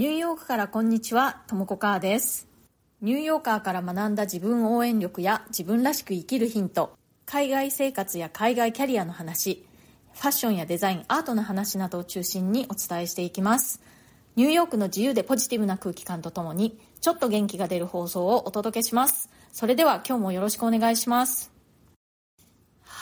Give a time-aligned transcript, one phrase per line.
[0.00, 2.48] ニューヨークからこんにちは、ともこかーです。
[3.02, 9.66] ニューヨーカーから学んだ自分応援力や自分らしく生きるヒント、海外生活や海外キャリアの話、
[10.14, 13.82] ファッションやデザイン、アートの話などを中心にお伝えしていきます。
[14.36, 19.28] ニューヨークの自由でポジティブな空気感とともに、ちょっと元気が出る放送をお届けします。
[19.52, 21.49] それでは今日もよろしくお願いします。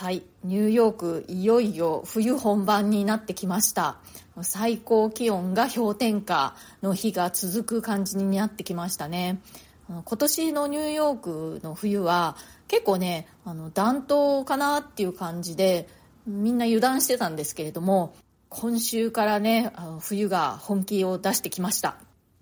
[0.00, 3.96] はい、ニューヨーク、いよいよ冬本番になってきました。
[4.42, 9.40] 最高気温が氷点下の日が続く感じになってきましたね。
[9.88, 12.36] 今年のニューヨークの冬は
[12.68, 15.88] 結構ね、あの暖冬かなっていう感じで
[16.28, 18.14] みんな油断してたんですけれども、
[18.50, 21.96] 今週からね、あの冬が本気を出してきました。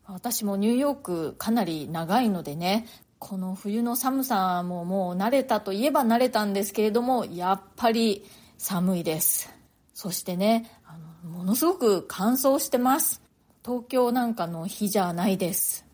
[0.07, 2.87] 私もニューヨークかなり長いのでね、
[3.29, 8.25] この冬の寒さももう慣れたといえば慣れたんですけれども、やっぱり
[8.57, 9.52] 寒いです。
[9.95, 13.21] そしてね、あのものすごく乾燥してます。
[13.65, 15.85] 東京なんかの日じゃないです。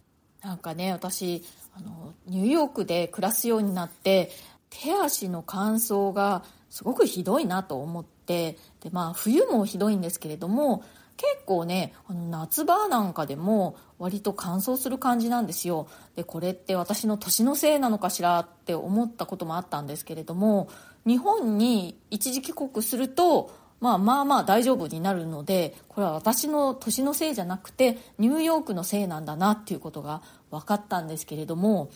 [0.42, 1.42] なんかね、私、
[1.74, 4.30] あの、ニューヨークで暮らすようになって、
[4.68, 10.84] 手足の乾燥がすごくひどいなと思って、で、まあ冬もひどいんですけれども、
[11.16, 15.86] 結構ね、あの夏場なんかでも割と乾燥する感じなんですよ。
[16.16, 20.68] で、これって私の年のせいなのかしらって思ったこともあったんですけれども、
[21.06, 31.88] 日本に一時帰国すると、まあまあまあ大丈夫になるので、これは私の年のせいじゃなくて、ニューヨークのせいなんだなっていうことが分かったんですけれども、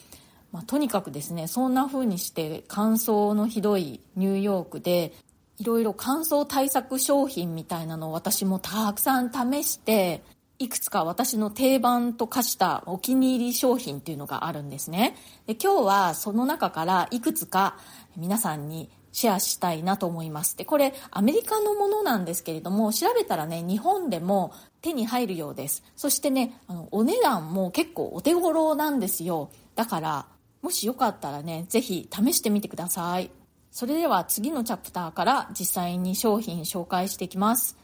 [0.52, 5.12] まあ、とにかくですね、そんな風にして乾燥のひどいニューヨークで、
[5.58, 10.22] いろいろ乾燥対策商品みたいなのを私もたくさん試して、
[10.58, 15.16] いくつか私の定番と化したお気に入り商品っていうのがあるんですね。
[15.46, 17.78] で今日はその中からいくつか
[18.16, 20.58] 皆さんにシェアしたいなと思います。
[20.58, 25.82] で、これアメリカのものなんですけれども、調べたらね、日本でも手に入るようです。
[25.96, 29.50] そしてね、あの、お値段も結構お手頃なんですよ。
[29.74, 30.26] だから、
[30.60, 33.30] もしよかったらね、ぜひ試してみてください。
[33.70, 37.78] それでは次のチャプターから実際に商品紹介していきます。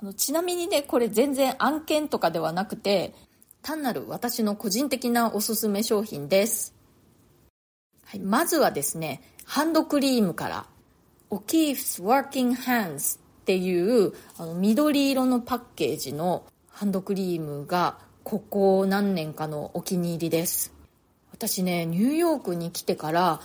[0.00, 3.14] あのちなみにね、これ全然案件とかではなくて、
[3.62, 6.72] 単なる私の個人的なおすすめ商品です。
[8.04, 10.66] はい、まずはですね、ハンドクリームから、
[11.30, 20.72] O'Keefe's Working Hands っていうあの緑色のパッケージのハンドクリームがここ何年かのお気に入りです。
[21.32, 23.40] 私ね、ニューヨークに来てから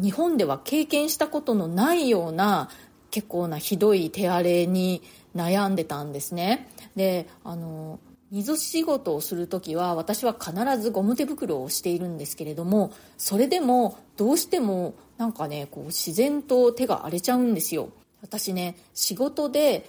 [0.00, 2.70] 日本では経験したことのないような
[3.10, 5.02] 結構なひどい手荒れに
[5.34, 6.68] 悩んでたんですね。
[6.96, 17.88] で、あの、水仕事をする時は私は必ずゴム手袋をしているんですけれどもそれでもどうしてもなんかねこう自然と手が荒れちゃうんですよ
[18.20, 19.88] 私ね仕事で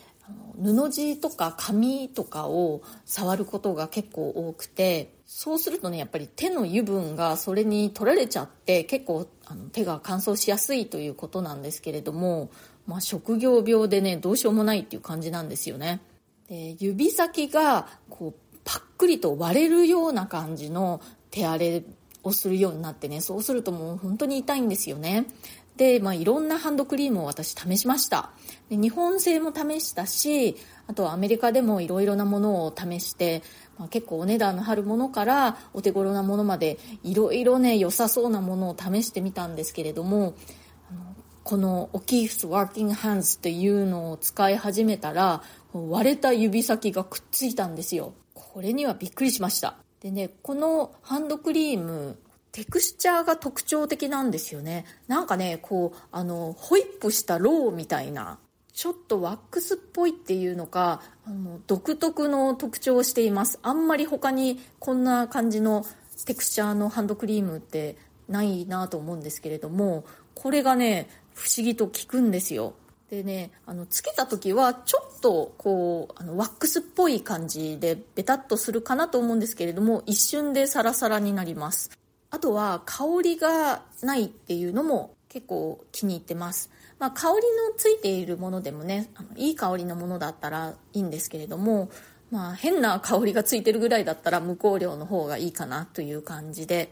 [0.61, 12.51] 布地とか紙とかを触ることが結構多くてそうするとねやっぱり手の油分がそれに取られちゃって結構あの手が乾燥しやすいということなんですけれども、
[12.89, 16.01] まあ、職業病でねどうしようもないっていう感じなんですよね。
[16.49, 21.83] で指先がこうパックリと割れるような感じの手荒れ
[22.23, 25.27] をするようになってねそうするともう本当に痛いんですよね。
[25.77, 28.31] で、まあ、いろんなハンドクリームを私試しました
[28.69, 30.57] で日本製も試したし
[30.87, 33.43] あとアメリカでもいろいろなものを試して
[33.79, 40.35] まあ、結構お値段の張るものからお手頃なものまでいろいろね良さそうなものを試してみたんですけれども
[41.49, 45.41] この O'Keeffe's Working Hands っていうのを使い始めたら
[45.73, 48.13] 割れた指先がくっついたんですよ。
[48.35, 49.77] これにはびっくりしました。
[49.99, 52.19] でねこのハンドクリーム
[52.51, 54.85] テクスチャーが特徴的なんですよね。
[55.07, 58.37] なんかねこうあのホイップしたロウみたいな
[58.71, 63.57] ちょっとワックスっぽいっていうのかあの独特の特徴をしています。
[63.63, 65.83] あんまり他にこんな感じの
[66.27, 70.05] テクスチャーのハンドクリームってないなと思うんですけれども
[70.35, 71.09] これがね
[71.39, 72.73] 不思議と効くんですよ。
[73.09, 81.89] でねあのつけた時はちょっとこうあのワックスっぽい感じでベタっとするかなと思うんですけれども一瞬でサラサラになります。
[82.29, 86.69] あとは香りがないっていうのも結構気に入ってます。
[86.99, 87.41] まあ、香りの
[87.77, 91.89] ついているものでもねあのいい香りのものだったらいいんですけれども、
[92.29, 96.89] まあ、変な香りがついてるぐらいだったら無香料の方がいいかなという感じで。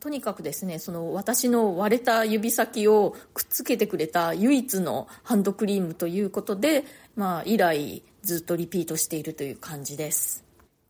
[0.00, 6.84] とにかくですねその私の割れた指先をくっつけてくれた唯一のハンドクリームということで、
[7.14, 10.44] まあ、以来ずっとリピートしているという感じです。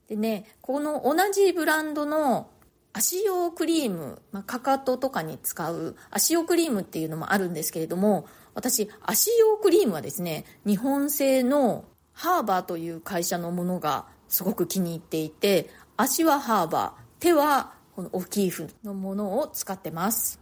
[0.08, 2.48] でねこの同じブランドの
[2.92, 8.26] 足用クリーム、まあ、かかととかに使う足用クリームっていうのもあるんですけれども
[8.56, 11.84] 私、足用クリームはですね、日本製の
[12.14, 15.68] ハーバーという会社のものがすごく気に入っていて、
[15.98, 20.38] 足はハーバー手はこのオキーフのものを使ってます。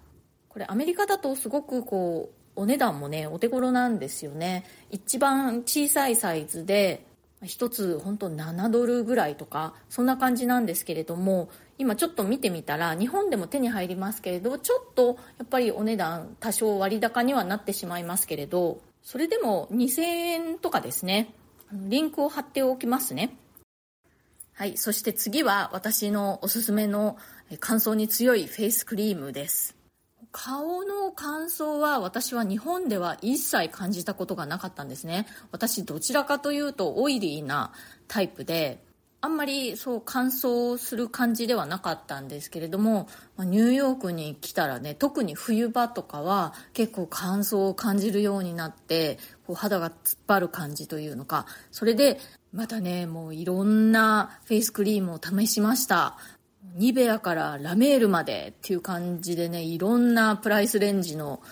[0.48, 4.64] これアメリカだとすごくこうお値段もねお手頃なんですよね。
[4.90, 7.06] 一番小さいサイズで
[7.42, 11.48] 1つ本当7ドルぐらいとかそんな感じなんですけれども
[11.78, 21.34] 今ちょっと見てみたら日本でも手に入りますけれどちょっとやっぱりお値段多少割高にはなってしまいますけれどそれでも2000円とかですね
[21.70, 23.36] リンクを貼っておきますね。
[24.56, 27.16] はいそして次は私のおすすめの
[27.58, 29.74] 乾燥に強いフェイスクリームです。
[30.30, 35.26] 顔の乾燥は私は日本では一切感じたことがなかったんですね。
[35.50, 37.72] 私どちらかというとオイリーな
[38.06, 38.80] タイプで
[39.20, 43.08] あんまりそう乾燥する感じではなかったんですけれども、
[43.38, 49.18] ニューヨークに来たらね特に冬場とかは結構乾燥を感じるようになって
[49.48, 51.46] こう肌が突っ張る感じというのか。
[51.72, 52.20] それで
[52.54, 56.16] またねもういろんなフェイスクリームを試しました。
[56.76, 61.42] ニベアからラメールまでっていう感じでねいろんなプライスレンジの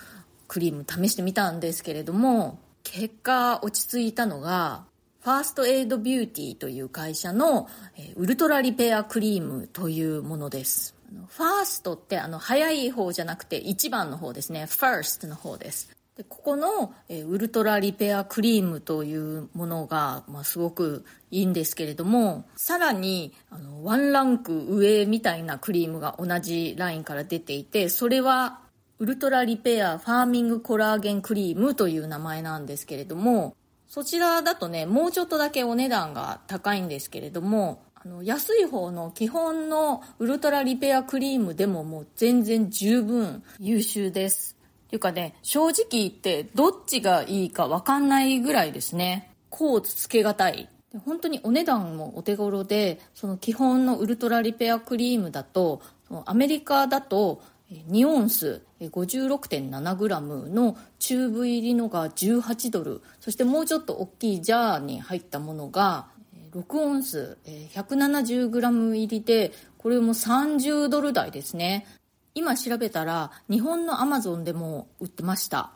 [0.47, 4.85] クリーム試してみたんですけれども結果落ち着いたのが
[5.21, 7.69] First Aid Beauty という会社の
[8.15, 10.95] Ultra Repair Cream というものです。
[11.27, 14.63] ファーストってあの早い方じゃなくて1番の方ですね。
[14.63, 15.89] First の方です。
[16.15, 28.59] でここの、えウルトラリペアクリームというものが、まあ、すごくいいんですけれどもさらにあのワンランク上みたいなクリームが同じラインから出ていてそれは
[28.99, 33.55] ウルトラリペアファーミングコラーゲンクリームという名前なんですけれども
[33.87, 44.57] そちらだとねもうちょっとだけお値段が高いんですけれどもあの安い方の基本のウルトラリペアクリームでももう全然十分優秀です。
[44.95, 49.31] いうかね、正直言ってどっちがいいか分かんないぐらいですね。
[49.49, 50.69] こうつけがたい。
[51.05, 55.81] 本当にお値段もお手頃で、その基本のウルトラリペアクリームだと、
[56.25, 57.41] アメリカだと
[57.89, 60.19] 2オンス 56.7g
[60.49, 66.07] のチューブ入りのが18ドルそしてもうちょっと大きいジャーに入ったものが
[66.53, 67.37] 6オンス
[67.73, 71.87] 170g 入りでこれも30ドル台ですね
[72.35, 75.71] 今調べたら日本のアマゾンでも売ってました。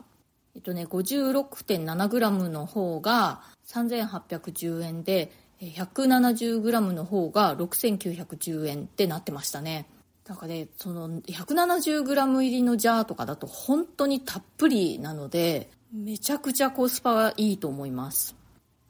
[0.54, 9.86] えっとね 56.7g の方が3810円で 170g の方が6910円ってなってましたね。
[10.26, 18.36] なんかねその 170g 入りのジャーとかだと本当にたっぷりなのでめちゃくちゃコスパはいいと思います。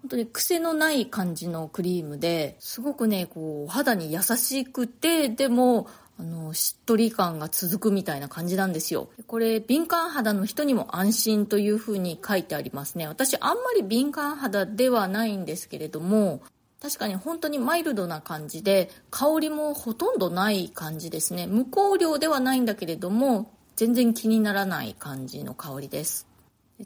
[0.02, 5.88] 本当に癖のない感じのクリームですごくねこう肌に優しくてでも
[6.20, 9.08] あのしっとり感が続くみたいな感じなんですよ。
[9.28, 13.06] これ敏感肌の人にも安心というふうに書いてありますね。
[13.06, 16.40] 私あんまり敏感肌ではないんですけれども
[16.82, 21.46] 確かに本当にマイルドな感じで香りもほとんどない感じですね。
[21.46, 26.26] 無香料ではないんだけれども全然気にならない感じの香りです。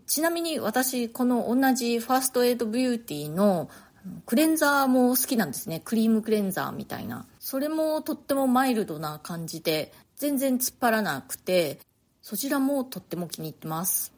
[0.07, 3.71] ちなみに私この同じファーストエイドビューティーの
[4.27, 5.81] クレンザーも好きなんですね。
[5.85, 7.27] クリームクレンザーみたいな。
[7.39, 11.81] それもとってもマイルドな感じで全然突っ張らなくて
[12.21, 14.13] そちらもとっても気に入ってます、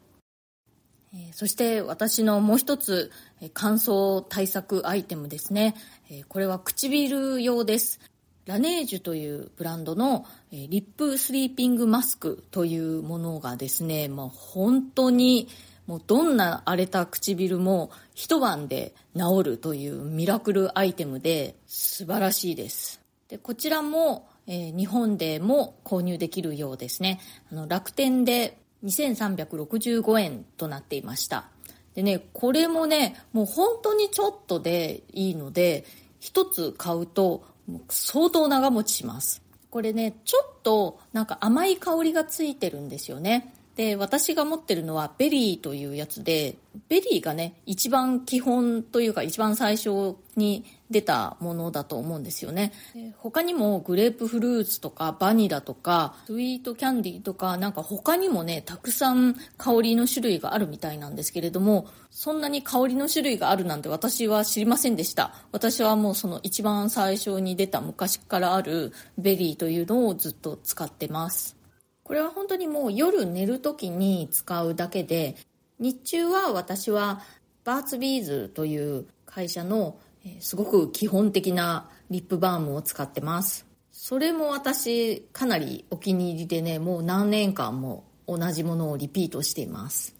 [1.14, 3.10] え、そして私のもう一つ
[3.54, 5.74] 乾燥対策アイテムですね、
[6.10, 8.00] え、これは唇用です。
[8.44, 15.48] ラネージュというブランドのリップスリーピングマスクというものがですね、もう本当に
[15.86, 23.00] もうどんな荒れた唇も一晩で治るというミラクルアイテムで素晴らしいです。
[23.28, 27.20] でこちらも、えー、日本でも購入できるようですね。
[27.52, 31.46] あの楽天で2365円となっていました。
[31.94, 35.84] でねこれもねもう本当にちょっとでいいので
[36.20, 37.44] 1つ買うと
[37.88, 39.42] 相当長持ちします。
[39.70, 43.54] これねちょっとなんか甘い香りがついてるんですよね。
[43.76, 46.56] で私が持ってるのはベリーというやつで
[46.88, 52.72] ベリーがね一番基本というか一番最初に出たものだと思うんですよね。
[53.18, 65.34] 他にもグレープフルーツとかバニラとかスイートキャンディーとかなんか他にもねたくさん香りの種類があるみたいなんですけれどもそんなに香りの種類があるなんて私は知りませんでした。
[65.50, 71.63] 私はもうその一番最初に出た昔からあるベリーというのをずっと使ってます。
[72.04, 75.36] これは本当にもう夜寝る時に使うだけで
[75.78, 77.22] 日中は私は
[77.64, 79.98] バーツビーズという会社の
[80.40, 83.66] すごく基本的なリップバームを使ってます。
[83.90, 90.16] それも私かなりお気に入りでねもう何年間も同じものをリピートしています、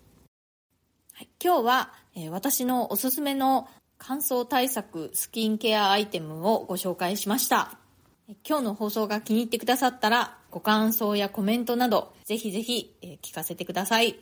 [1.12, 7.78] はい、今日は、え私のおすすめの乾燥対策スキンケアアイテムをご紹介しました。
[8.26, 14.16] 今日の放送が気に入ってくださったら、ご感想やコメントなど、ぜひぜひ聞かせてください。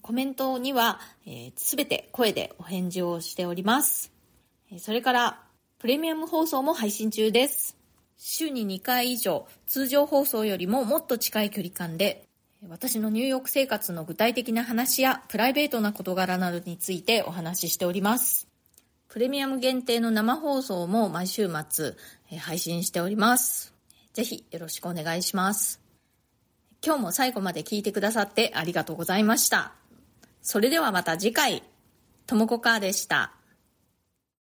[0.00, 1.00] コメントには、
[1.56, 4.12] すべて声でお返事をしております。
[4.78, 5.42] それから、
[5.80, 7.76] プレミアム放送も配信中です。
[8.16, 12.28] 週に2回以上、通常放送よりももっと近い距離感で、
[12.68, 18.51] 私のニューヨーク生活の具体的な話やプライベートな事柄などについてお話ししております。
[19.12, 21.96] プレミアム限定の生放送も毎週末
[22.40, 23.74] 配信しております。
[24.14, 25.82] ぜひよろしくお願いします。
[26.82, 29.74] 今日も最後まで聞いてくださってありがとうございました。
[30.40, 31.62] それではまた次回、
[32.26, 33.34] ともこかーでした。